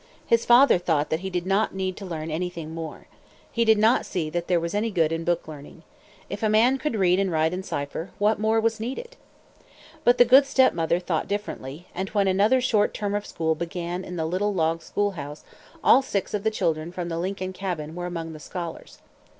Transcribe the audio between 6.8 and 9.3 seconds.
read and write and cipher, what more was needed?